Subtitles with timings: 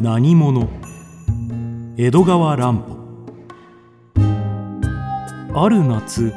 [0.00, 0.68] 何者？
[1.96, 2.98] 江戸川乱歩。
[5.54, 6.32] ある夏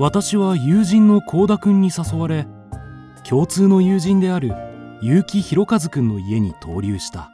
[0.00, 2.48] 私は友人の幸田君に誘われ
[3.22, 4.52] 共通の友人である
[5.00, 7.30] 結城弘和君の家に投留した。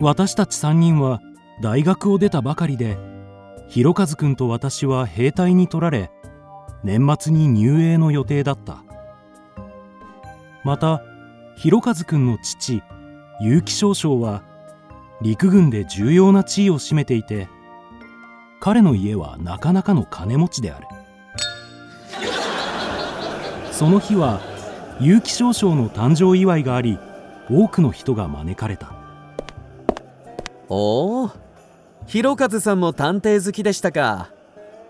[0.00, 1.20] 私たち3人は
[1.62, 2.98] 大学を出たばかりで
[3.68, 6.10] 弘和君と私は兵隊に取られ
[6.84, 8.84] 年末に入営の予定だった。
[10.64, 11.02] また
[11.58, 12.84] 弘和君の父
[13.40, 14.44] 結城少将は
[15.20, 17.48] 陸軍で重要な地位を占めていて
[18.60, 20.86] 彼の家はなかなかの金持ちである。
[23.72, 24.40] その日は
[25.00, 26.96] 結城少将の誕生祝いがあり
[27.50, 28.92] 多くの人が招かれた。
[30.68, 31.30] おお
[32.06, 34.30] 弘和さんも探偵好きでしたか。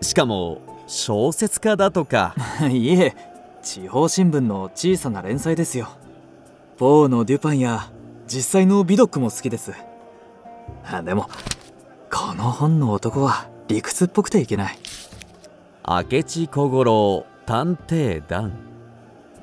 [0.01, 2.35] しかも小説家だとか。
[2.69, 3.15] いえ
[3.63, 5.89] 地方新聞の小さな連載ですよ
[6.79, 7.91] ポーのデュパンや
[8.25, 9.73] 実際の美読も好きです。
[11.03, 11.29] でも
[12.09, 14.79] この本の男は理屈っぽくていけない。
[15.85, 18.53] 明智小五郎探偵団。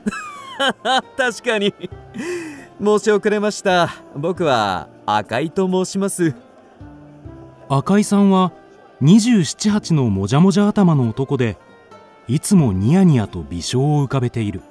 [1.18, 1.74] 確かに。
[2.82, 3.90] 申し遅れました。
[4.16, 6.34] 僕は赤井と申します。
[7.68, 8.50] 赤井さんは
[9.02, 11.58] 278のもじゃもじゃ頭の男で
[12.28, 14.62] いつもニヤニヤと微笑を浮かべている。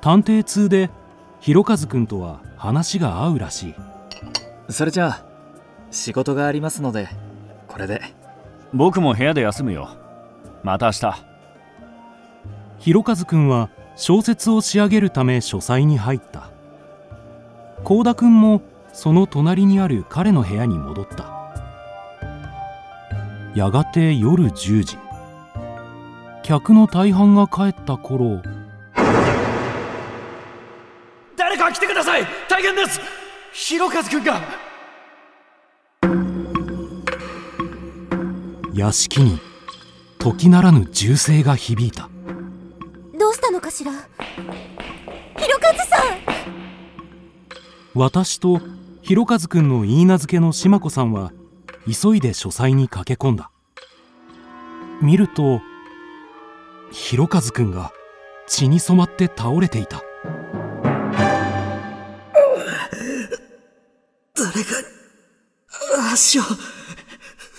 [0.00, 0.90] 探偵通で
[1.42, 3.74] 弘和君とは話が合うらしい。
[4.70, 5.24] それじゃあ
[5.90, 7.08] 仕事がありますので
[7.66, 8.00] これで。
[8.72, 9.88] 僕も部屋で休むよ。
[10.62, 11.24] また明日。
[12.78, 16.48] 弘和君は小説を仕上げるため書斎に入った。
[17.82, 18.62] 幸田君も
[18.92, 21.24] その隣にある彼の部屋に戻った。
[23.56, 24.96] やがて夜10時。
[26.44, 28.40] 客の大半が帰った頃
[31.72, 32.26] 来てください。
[32.48, 33.00] 大変です。
[33.52, 34.40] 弘和君が。
[38.74, 39.38] 屋敷に
[40.18, 42.08] 時ならぬ銃声が響いた。
[43.18, 43.92] どうしたのかしら？
[43.92, 44.08] 弘
[45.62, 46.18] 和さん！
[47.94, 48.60] 私と
[49.02, 51.32] 弘和君の言い名付けの島子さんは
[51.86, 53.50] 急いで書斎に駆け込んだ。
[55.02, 55.60] 見ると
[56.92, 57.92] 弘和君が
[58.46, 60.02] 血に染まって倒れていた
[66.12, 66.42] 足を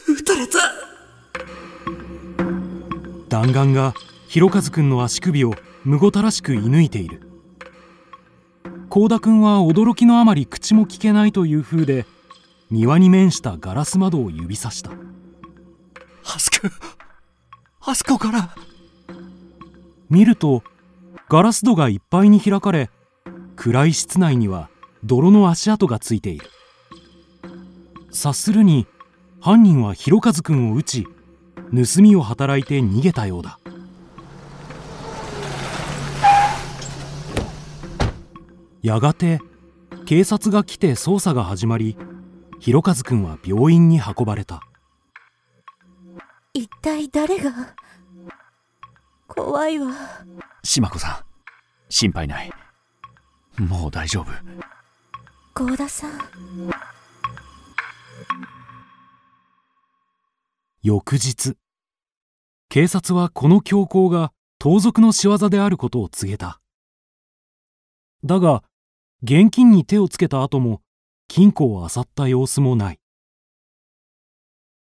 [0.08, 0.60] 撃たれた。
[3.28, 3.96] 弾丸が
[4.28, 7.22] 弘和君の足首をむごたらしく射抜いている。
[8.90, 12.06] 幸田君は驚きのあまり口も聞けないという風で
[12.70, 14.92] 庭に面したガラス窓を指さした。
[14.92, 16.70] あそこ
[17.82, 18.56] あそこから。
[20.12, 20.64] 見ると
[21.28, 22.92] ガラス戸がいっぱいに開かれ
[23.56, 24.70] 暗い室内には
[25.04, 26.46] 泥の足跡がついている
[28.14, 28.88] 察するに
[29.42, 33.60] 犯人は弘和君を撃ち盗みを働いて逃げたようだ。
[38.82, 39.40] やがて
[40.06, 41.98] 警察が来て捜査が始まり
[42.60, 44.62] 弘和君は病院に運ばれた。
[46.54, 47.52] 一体誰が？
[49.28, 49.92] 怖いわ。
[50.64, 51.18] 島子さん
[51.90, 52.52] 心配ない。
[53.58, 54.32] もう大丈夫。
[55.54, 56.12] 幸田さん
[60.86, 61.56] 翌日。
[62.68, 66.60] 警察はこの強行が盗賊の仕業であることを告げた。
[68.26, 68.66] だが
[69.22, 70.82] 現金に手をつけた後も
[71.30, 73.00] 金庫を漁った様子もない。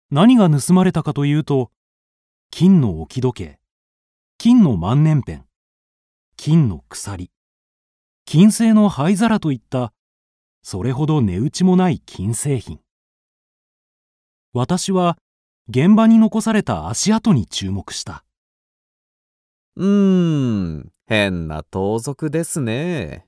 [0.09, 1.69] 何が盗まれたかというと
[2.49, 3.59] 金の置き時計
[4.39, 5.45] 金の万年ペン
[6.35, 7.29] 金の鎖
[8.25, 9.93] 金製の灰皿といった
[10.63, 12.79] それほど値打ちもない金製品。
[14.51, 15.19] 私は
[15.73, 18.25] 現場に残された足跡に注目した。
[19.77, 19.87] うー
[20.79, 23.25] ん変な盗賊ですね。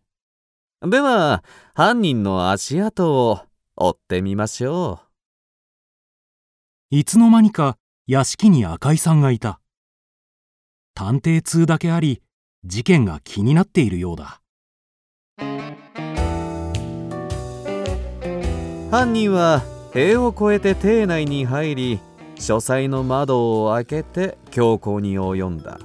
[0.81, 1.41] では
[1.73, 3.39] 犯人の足跡を
[3.77, 4.99] 追ってみましょ
[6.91, 6.97] う。
[6.97, 7.77] いつの間にか
[8.07, 9.61] 屋敷に赤井さんがいた。
[10.95, 12.21] 探偵通だけあり
[12.65, 14.41] 事件が気になっているようだ。
[18.91, 19.61] 犯人は
[19.93, 21.99] 塀を越えて邸内に入り
[22.35, 25.79] 書斎の窓を開けて強行に及んだ。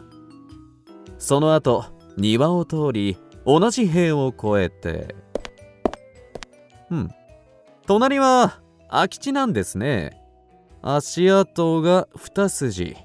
[1.19, 1.85] その後
[2.17, 3.17] 庭を通り
[3.47, 5.15] 同じ塀を越えて。
[6.91, 7.11] うん。
[7.87, 8.61] 隣は
[8.91, 10.23] 空き地なんですね。
[10.83, 12.97] 足跡が二筋。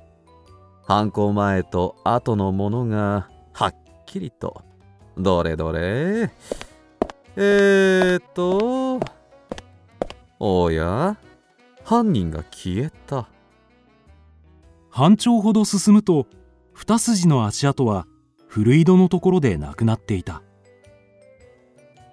[0.85, 3.75] 犯行前と後のものがはっ
[4.05, 4.61] きりと。
[5.17, 6.31] どれどれ。
[7.35, 8.99] えーと
[10.39, 11.17] おや？
[11.83, 13.29] 犯人が消えた。
[14.89, 16.27] 半丁ほど進むと
[16.73, 18.07] 二筋の足跡は
[18.47, 20.43] 古井戸のところでなくなっていた。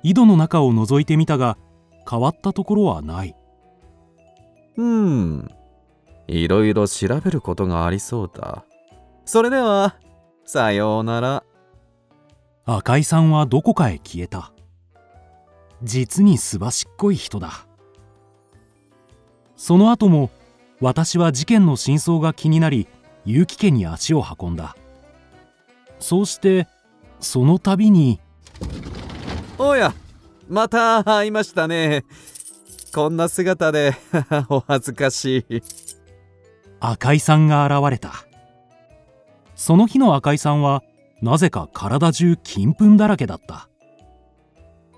[0.02, 1.58] 井戸の中を覗いてみたが
[2.08, 3.36] 変わったところはない。
[4.76, 5.50] うん。
[6.26, 8.64] いろいろ調べることがありそうだ。
[9.24, 9.96] それでは
[10.44, 11.44] さようなら。
[12.64, 14.52] 赤井さんはどこかへ消えた。
[15.82, 17.66] 実にすばしっこい人だ
[19.60, 20.30] その後も
[20.80, 22.88] 私は事件の真相が気になり
[23.26, 24.74] 結城家に足を運んだ。
[25.98, 26.66] そうして
[27.20, 28.20] その度に
[29.58, 29.92] おや
[30.48, 32.06] また会いましたね。
[32.94, 33.94] こんな姿で
[34.48, 35.62] お恥ずかしい。
[36.80, 38.14] 赤井さんが現れた。
[39.54, 40.82] その日の赤井さんは
[41.20, 43.68] なぜか体中金粉だらけだった。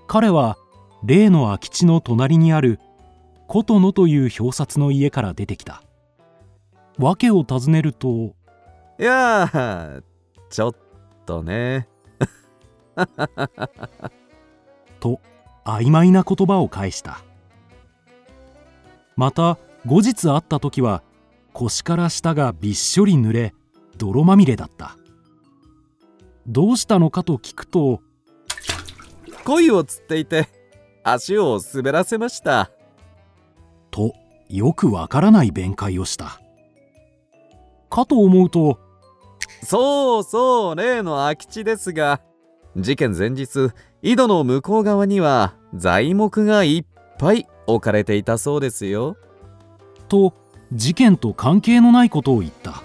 [0.07, 0.55] 彼は
[1.03, 2.79] 例の空き地の隣にある
[3.47, 5.83] 琴野という表札の家から出てきた。
[6.97, 8.35] 訳を尋ねると
[8.99, 10.03] いやー
[10.49, 10.75] ちょっ
[11.25, 11.87] とね。
[14.99, 15.19] と
[15.65, 17.19] 曖昧な言葉を返した。
[19.15, 21.03] また後日会った時は
[21.53, 23.53] 腰から下がびっしょり濡れ
[23.97, 24.97] 泥まみれだった。
[26.47, 28.01] どうしたのかと聞くと
[29.45, 30.47] 鯉を釣っていて
[31.03, 32.71] 足を滑らせました
[33.93, 34.15] と
[34.49, 36.41] よくわからない弁解をした。
[37.91, 38.79] かと思うと
[39.63, 42.19] そうそう例の空き地ですが
[42.75, 43.69] 事件前日
[44.01, 46.85] 井戸の向こう側には材木がいっ
[47.19, 49.15] ぱい置かれていたそうですよ。
[50.09, 50.33] と
[50.73, 52.81] 事件と関係のないことを言った。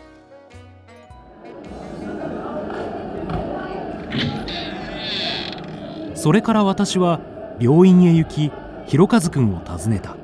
[6.14, 7.20] それから私は
[7.58, 8.52] 病院へ行き
[8.86, 10.16] 弘和君を訪ねた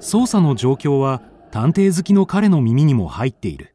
[0.00, 3.74] 捜査の状況は探偵好きの彼の耳にも入っている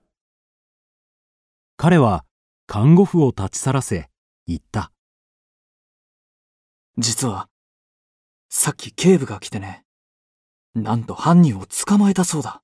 [1.77, 2.23] 彼は
[2.67, 4.09] 看護婦を立ち去らせ
[4.47, 4.93] 言った
[6.97, 7.49] 実は、
[8.49, 9.83] さっき警部が来てね、
[10.75, 12.61] なんと犯人を捕まえたそうだ。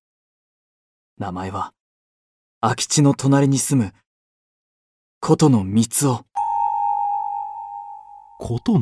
[1.18, 1.74] 名前は、
[2.62, 3.94] 空き地の隣に住む、
[5.20, 6.26] 琴野光夫。
[8.40, 8.80] こと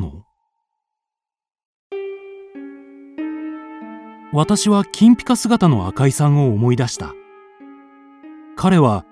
[4.38, 7.12] 私は金ピカ姿の赤井さんを思い出した
[8.54, 9.04] 彼は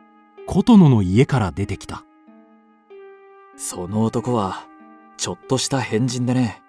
[0.47, 2.05] 琴野の家から出てきた
[3.57, 4.69] その男は、
[5.17, 6.63] ちょっとした変人でね。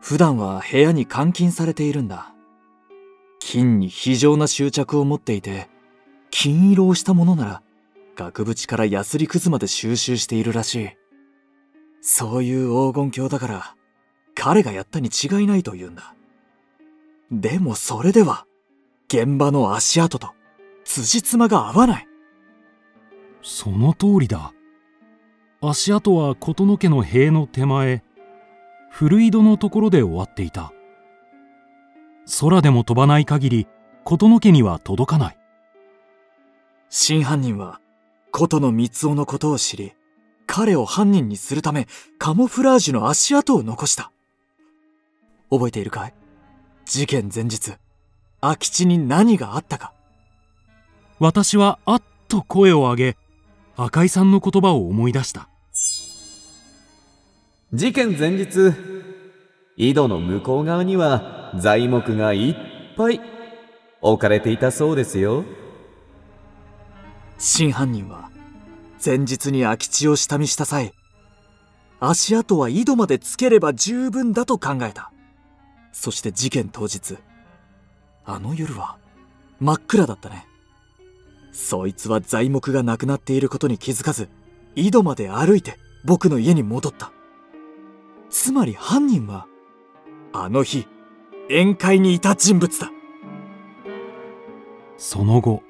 [0.00, 2.32] 普段は部屋に監禁されているんだ。
[3.38, 5.68] 金に非常な執着を持っていて、
[6.30, 7.62] 金色をしたものなら、
[8.16, 10.88] 額縁からヤスリクズまで収集しているらしい。
[12.00, 13.74] そういう黄金鏡だから、
[14.34, 16.14] 彼がやったに違いないと言うんだ。
[17.30, 18.46] でもそれでは、
[19.08, 20.30] 現場の足跡と、
[20.84, 22.08] 辻褄が合わない。
[23.42, 24.52] その通りだ
[25.60, 28.02] 足跡は琴野家の塀の手前
[28.90, 30.72] 古井戸のところで終わっていた
[32.40, 33.66] 空でも飛ばない限り
[34.04, 35.38] 琴野家には届かない
[36.90, 37.80] 真犯人は、
[38.32, 39.92] 琴野光夫のことを知り、
[40.46, 41.86] 彼を犯人にするため、
[42.18, 44.10] カモフラージュの足跡を残した。
[45.50, 46.14] 覚えているかい？
[46.88, 47.74] 事件前日、
[48.40, 49.92] 空き地に何があったか。
[51.18, 53.16] 私はあっと声を上げ
[53.76, 55.50] 赤井さんの言葉を思い出した
[57.74, 58.72] 事件前日
[59.76, 62.56] 井戸の向こう側には材木がいっ
[62.96, 63.20] ぱい
[64.00, 65.44] 置かれていたそうですよ
[67.36, 68.30] 真犯人は、
[69.04, 70.94] 前日に空き地を下見した際、
[72.00, 75.12] 足跡は井戸までつければ十分だと考えた。
[76.00, 77.18] そして事件当日、
[78.24, 78.98] あの夜は
[79.58, 80.46] 真っ暗だったね。
[81.50, 84.28] そいつは材木がなくなっていることに気づかず、
[84.76, 87.10] 井戸まで歩いて僕の家に戻った。
[88.30, 89.48] つまり犯人は、
[90.32, 90.86] あの日、
[91.48, 92.92] 宴会にいた人物だ。
[94.96, 95.64] その後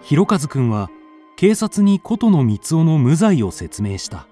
[0.00, 0.90] 弘和君は
[1.36, 4.26] 警察に琴野光夫の無罪を説明した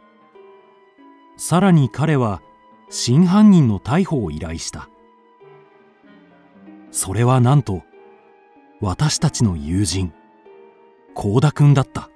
[1.36, 2.42] さらに彼は
[2.92, 4.88] 真犯人の逮捕を依頼した。
[6.90, 7.82] それはなんと
[8.80, 10.12] 私たちの友人
[11.14, 12.10] 幸田君だった。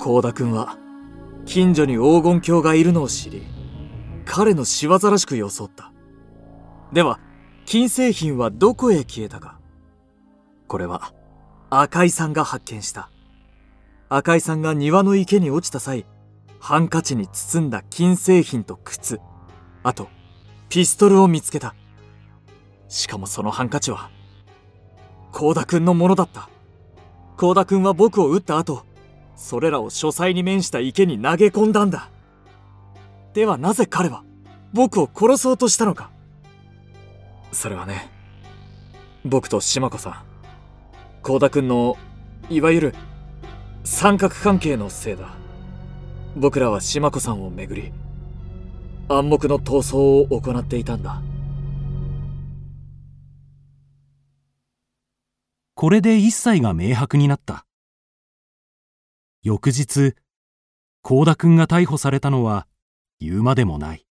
[0.00, 0.76] 幸田くんは
[1.46, 3.42] 近所に黄金鏡がいるのを知り
[4.24, 5.92] 彼の仕業らしく装った。
[6.92, 7.20] では
[7.64, 9.60] 金製品はどこへ消えたか。
[10.66, 11.12] これは
[11.70, 13.08] 赤井さんが発見した。
[14.08, 16.06] 赤井さんが庭の池に落ちた際
[16.64, 19.20] ハンカチに包んだ金製品と靴。
[19.82, 20.08] あと
[20.70, 21.74] ピストルを見つけた。
[22.88, 24.08] しかもそのハンカチは
[25.30, 26.48] 幸田くんのものだった。
[27.36, 28.86] 幸田くんは僕を撃った後
[29.36, 32.08] それらを書斎に面した池に投げ込んだんだ。
[33.34, 34.24] ではなぜ彼は
[34.72, 36.12] 僕を殺そうとしたのか。
[37.52, 38.10] それはね
[39.22, 40.24] 僕と島子さん
[41.22, 41.98] 幸田くんの
[42.48, 42.94] いわゆる
[43.84, 45.43] 三角関係のせいだ。
[46.36, 47.92] 僕らは島子さんをめぐり
[49.08, 51.22] 暗黙の闘争を行っていたんだ。
[55.74, 57.66] これで一切が明白になった。
[59.42, 60.14] 翌日
[61.02, 62.66] 幸田くんが逮捕されたのは
[63.20, 64.06] 言うまでもない。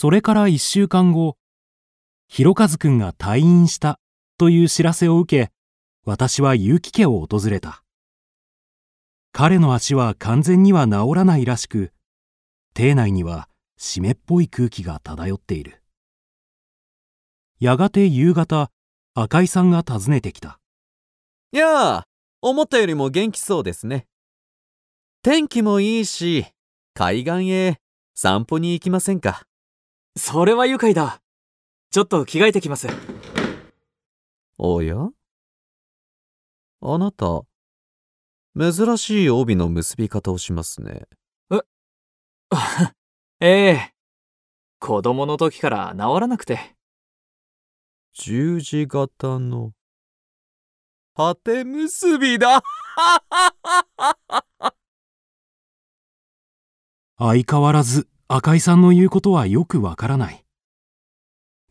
[0.00, 1.36] それから一週間後、
[2.28, 3.98] ひろかずくんが退院した
[4.38, 5.52] という知らせを受け、
[6.04, 7.82] 私は結城家を訪れた。
[9.32, 11.90] 彼の足は完全には治らないらしく、
[12.74, 15.82] 邸内には湿っぽい空気が漂っている。
[17.58, 18.70] やがて夕方、
[19.14, 20.60] 赤井さんが訪ねてきた。
[21.50, 22.04] やあ、
[22.40, 24.06] 思ったよりも元気そうですね。
[25.22, 26.46] 天気もいいし、
[26.94, 27.78] 海岸へ
[28.14, 29.47] 散歩に行きませんか？
[30.16, 31.20] それは愉快だ。
[31.90, 32.88] ちょっと着替えてきます。
[34.58, 34.96] おや？
[36.80, 37.42] あなた、
[38.58, 41.06] 珍しい帯の結び方をしますね。
[41.50, 41.60] え？
[43.74, 43.92] え
[44.80, 46.76] 子供の時から治らなくて。
[48.12, 49.72] 十字型の、
[51.14, 52.62] 縦結びだ。
[57.18, 60.44] 相変わらず赤井さんの言うことはよくわからない。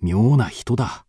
[0.01, 1.05] 妙な人だ。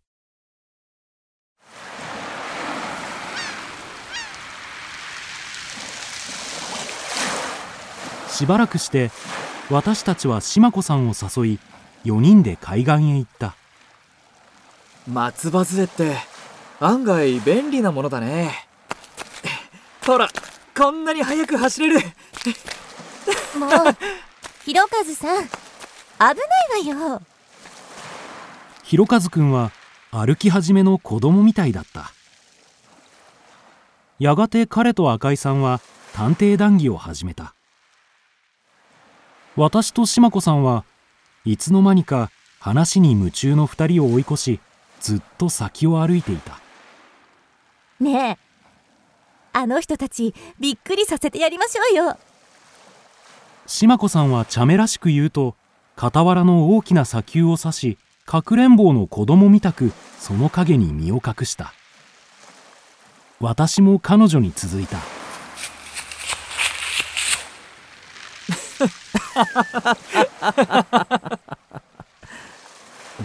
[8.28, 9.10] しばらくして
[9.70, 11.58] 私たちは島子さんを誘い
[12.04, 13.56] 4人で海岸へ行った
[15.10, 16.14] 松葉杖って
[16.78, 18.52] 案外便利なものだね
[20.06, 20.28] ほら
[20.76, 22.06] こんなに速く走れる
[23.58, 23.70] もう
[24.68, 25.44] ひろかずさん。
[25.44, 25.50] 危
[26.18, 26.32] な
[26.92, 27.22] いわよ。
[28.82, 29.72] ひろかずくんは
[30.10, 32.12] 歩き始めの子供みたいだった。
[34.18, 35.80] やがて彼と赤井さんは
[36.12, 37.54] 探偵談義を始めた。
[39.56, 40.84] 私と島子さんは
[41.46, 44.60] いつの間にか話に夢中の二人を追い越し
[45.00, 46.60] ずっと先を歩いていた。
[48.00, 48.38] ねえ。
[49.54, 52.18] あの人たちびっくりさせてやりましょうよ
[53.68, 55.54] 島子さんは茶目らしく言うと
[55.96, 61.74] 傍らの大きな砂丘を指しかくれんぼうの子供みたくその影に身を隠した
[63.40, 64.96] 私も彼女に続いた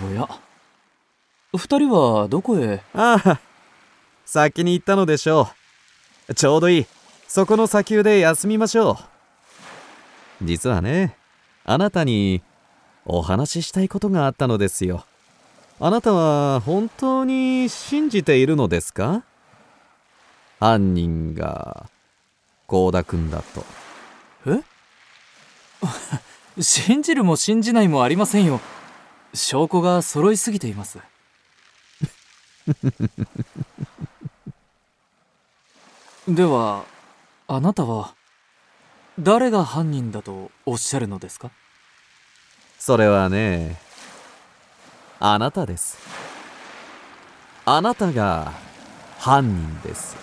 [0.06, 0.28] おや
[1.56, 2.84] 二人はどこへ？
[2.94, 3.40] ああ、
[4.26, 5.50] 先に行ったのでしょ
[6.28, 6.34] う。
[6.34, 6.86] ちょうどいい。
[7.28, 9.13] そこの砂丘で休みましょう。
[10.44, 11.16] 実はね、
[11.66, 12.42] あなたに
[13.06, 15.06] お話ししたいことがあったのですよ。
[15.80, 19.24] あなたは本当に信じているのですか？
[20.60, 21.90] 犯人が
[22.68, 23.66] 幸田くんだと。
[26.62, 28.60] 信じるも信じないもありませんよ。
[29.34, 31.00] 証拠が揃いすぎています。
[36.28, 36.86] では
[37.48, 38.14] あなたは？
[39.20, 41.52] 誰が犯人だとおっしゃるのですか？
[42.80, 43.78] それはね、
[45.20, 45.98] あなたです。
[47.66, 48.52] あなたが
[49.20, 50.18] 犯人です。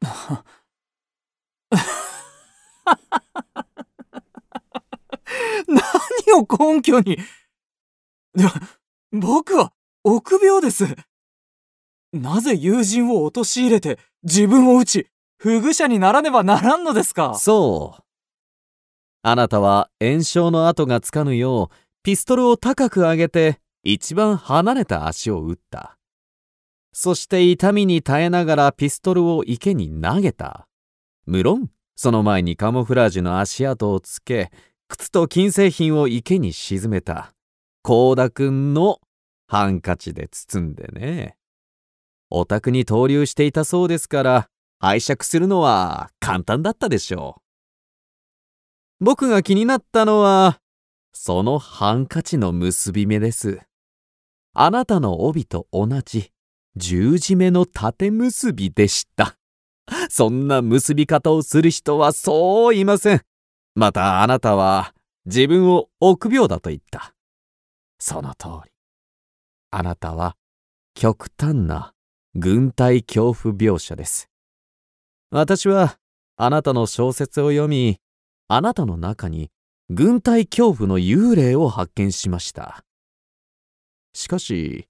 [5.68, 5.82] 何
[6.40, 7.18] を根拠に？
[9.12, 9.72] 僕は
[10.04, 10.86] 臆病です
[12.12, 15.06] なぜ友人を陥れて自分を撃ち
[15.38, 17.34] 不具者にならねばならんのですか？
[17.36, 18.02] そう。
[19.22, 25.96] あなたは炎症の跡がつかぬよう、ピストルを高く上げて、一番離れた足を撃った。
[26.92, 30.66] そして痛みに耐えながらピストルを池に投げた。
[31.26, 34.50] 無論、その前にカモフラージュの足跡をつけ、
[34.88, 37.32] 靴と金製品を池に沈めた。
[37.84, 39.00] 幸田くんの
[39.46, 41.37] ハンカチで包んでね。
[42.30, 44.48] お宅に投留していたそうですから、
[44.80, 47.42] 拝借するのは簡単だったでしょ
[49.00, 49.04] う。
[49.04, 50.60] 僕が気になったのは、
[51.12, 53.60] そのハンカチの結び目です。
[54.54, 56.32] あなたの帯と同じ
[56.76, 59.36] 十字目の縦結びでした。
[60.10, 63.22] そんな結び方をする人はそういません。
[63.74, 64.94] またあなたは
[65.26, 67.14] 自分を臆病だと言った。
[67.98, 68.70] その通り。
[69.70, 70.36] あなたは
[70.94, 71.92] 極端な
[72.34, 74.28] 軍隊恐怖描写です。
[75.30, 75.98] 私は
[76.36, 77.98] あなたの小説を読み、
[78.48, 79.50] あなたの中に
[79.90, 82.84] 軍隊恐怖の幽霊を発見しました。
[84.12, 84.86] しかし、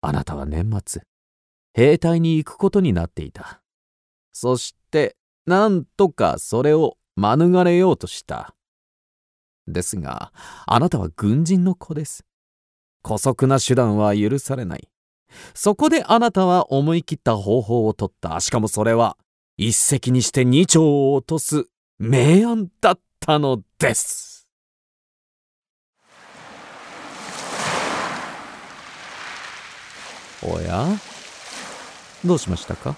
[0.00, 1.02] あなたは年末、
[1.72, 3.62] 兵隊に行くことになっていた。
[4.32, 8.54] そして、なんとかそれを免れようとした。
[9.66, 10.32] ですが、
[10.66, 12.24] あなたは軍人の子です。
[13.02, 14.88] 姑息な手段は許されない。
[15.54, 18.40] そこであなたは思い切った方法をとった。
[18.40, 19.16] しかもそれは、
[19.56, 21.66] 一石にして二鳥を落とす
[21.98, 24.48] 明暗だったのです。
[30.42, 30.86] おや？
[32.24, 32.94] どうしましたか？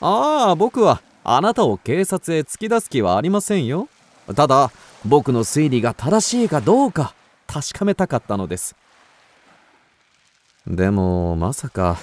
[0.00, 3.88] ああ、僕はあなたを警察へ突き出す気はありませんよ。
[4.36, 4.70] ただ、
[5.06, 7.14] 僕の推理が正しいかどうか
[7.46, 8.76] 確かめたかったのです。
[10.68, 11.96] でも、まさか、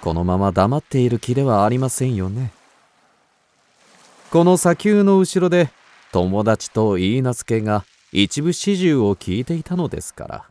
[0.00, 2.52] このまま黙っている気ではありませんよね。
[4.30, 5.70] この砂丘の後ろで、
[6.12, 10.44] 友達と許嫁が一部始終を聞いていたのですから。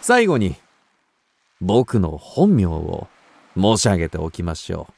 [0.00, 0.56] 最後に、
[1.60, 3.06] 僕の本名を
[3.56, 4.88] 申し上げておきましょ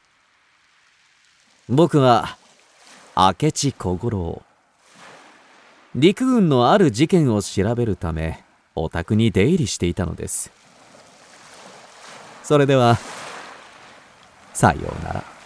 [1.67, 1.75] う。
[1.75, 2.37] 僕は、
[3.17, 4.41] 明智小五郎。
[5.95, 8.45] 陸軍のある事件を調べるため
[8.83, 10.51] お宅に出入りしていたのです。
[12.43, 12.97] それでは
[14.53, 15.38] さようなら。